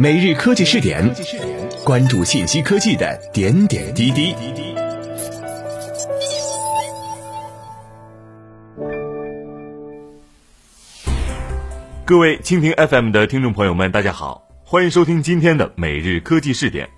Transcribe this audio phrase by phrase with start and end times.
[0.00, 1.12] 每日科技试点，
[1.84, 4.32] 关注信息科技的点点滴滴。
[12.04, 16.88] 各位蜻蜓 FM 的听众朋友们，大家好，欢迎收听今天的每日科技试点。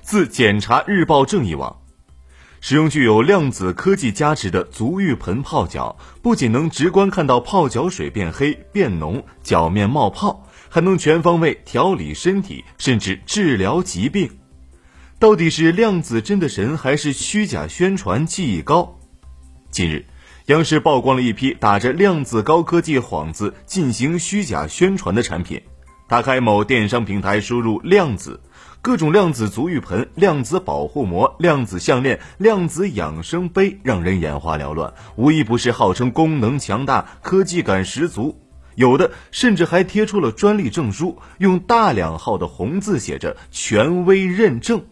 [0.00, 1.82] 自检查日报正义网，
[2.62, 10.46] 使用具有量子科技加持的足浴盆泡脚，不仅能直观看到泡脚水变黑变浓，脚面冒泡。
[10.72, 14.30] 还能全方位调理身体，甚至治疗疾病，
[15.18, 18.96] 到底是量子真的神，还是虚假宣传技艺高？
[19.72, 20.06] 近日，
[20.46, 25.60] 央视曝光了一批打着量子高科技幌子进行虚假宣传的产品。
[26.08, 28.40] 打开某电商平台，输入“量子”，
[28.80, 38.39] 各种量子足浴盆、量子保护膜、量子项链、量子养生杯，让人眼花缭乱，无一不是号称功能强大、科技感十足。
[38.74, 44.84] 有的甚至还贴出了专利证书，用大两号的红字写着“权威认证”。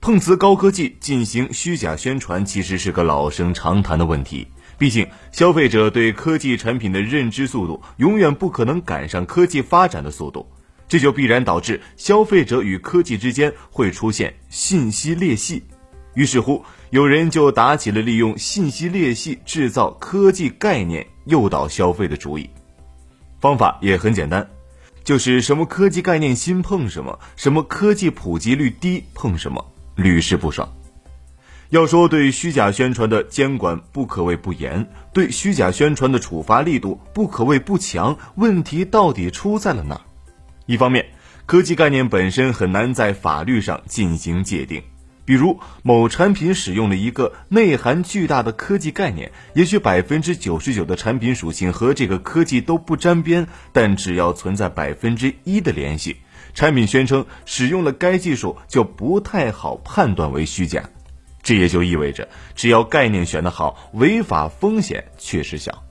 [0.00, 4.46] 碰瓷高科技进行虚假宣传，其实是个老生常谈的问题。
[4.76, 10.46] 毕竟，消费者对科技产品的认知速度永远不可能赶上科技发展的速度，
[10.88, 15.62] 这就必然导致消费者与科技之间会出现信息裂隙。
[16.14, 21.06] 于是乎，有人就打起了利用信息裂隙制造科技概念。
[21.24, 22.48] 诱导消费的主意，
[23.40, 24.48] 方法也很简单，
[25.02, 29.64] 就是什么科技概念新碰什么，什么科技普及率低碰什么，
[29.96, 30.68] 屡试不爽。
[31.70, 40.00] 要说对虚假宣传的监管不可谓不严，对虚假宣传的处罚力度不可谓不强，问题到底出在了哪？
[40.66, 41.04] 一方面，
[41.46, 44.82] 科技概念本身很难在法律上进行界定。
[45.24, 56.16] 比如某产品使用了一个内涵巨大的科技概念，也许百分之九十九的产品属性和这个科技都不沾边，但只要存在百分之一的联系，
[56.52, 60.82] 产品宣称使用了该技术就不太好判断为虚假。
[61.42, 65.82] 这也就意味着，只要概念选得好，违法风险确实小。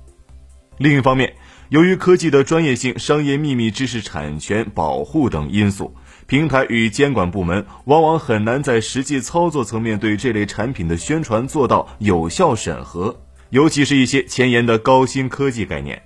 [0.77, 1.35] 另一方面，
[1.69, 5.95] 由于科技的专业性、商业秘密、知识产权保护等因素。
[6.33, 13.21] 平台与监管部门往往很难在实际操作层面对这类产品的宣传做到有效审核，
[13.51, 16.01] 尤其是一些前沿的高新科技概念。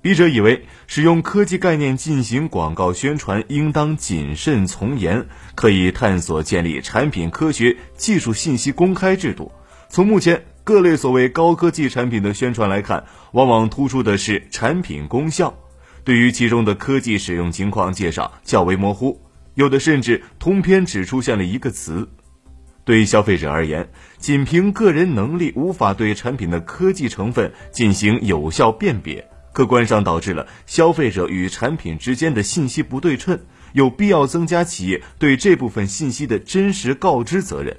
[0.00, 5.26] 笔者以为，使用科技概念进行广告宣传应当谨慎从严，
[5.56, 9.50] 可以探索建立产品科学技术信息公开制度。
[9.88, 15.52] 从目前各类所谓高科技产品的宣传来看，往往突出的是产品功效，
[16.04, 19.20] 对于其中的科技使用情况介绍较为模糊。
[19.54, 22.08] 有的甚至通篇只出现了一个词，
[22.84, 33.38] 对消费者而言，仅凭个人能力无法对产品的科技成分进行有效辨别，客观上导致了消费者与产品之间的信息不对称，
[33.74, 37.76] 有必要增加企业对这部分信息的真实告知责任，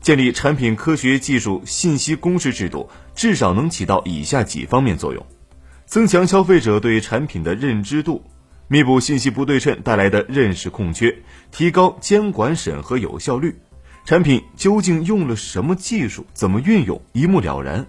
[0.00, 5.24] 建立产品科学技术信息公示制度，至少能起到以下几方面作用：
[5.84, 8.24] 增强消费者对产品的认知度。
[8.72, 11.14] 弥补信息不对称带来的认识空缺，
[11.50, 13.54] 提高监管审核有效率。
[14.06, 17.84] 产品究竟用了什么技术，怎么运用，一目了然。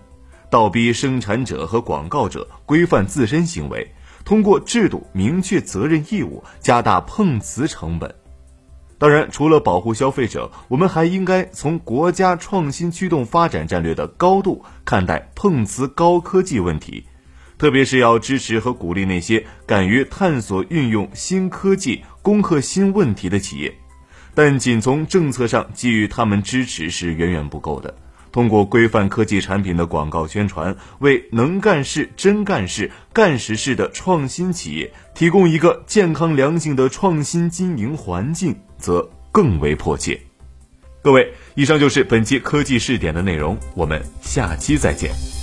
[0.50, 3.90] 倒逼生产者和广告者规范自身行为，
[4.26, 8.14] 通过制度明确责任义务，加大碰瓷成本。
[8.98, 17.06] 当然，除了保护消费者，我们还应该从国家创新驱动发展战略的高度看待碰瓷高科技问题。
[17.64, 23.74] 特别是要支持和鼓励那些敢于探索运用新科技攻克新问题的企业，
[24.36, 27.96] 但仅从政策上给予他们支持是远远不够的。
[28.34, 40.20] 通过规范科技产品的广告宣传，为能干事、真干事、干实事的创新企业提供一个健康良性的创新经营环境，则更为迫切。
[41.02, 45.43] 各位，以上就是本期科技试点的内容，我们下期再见。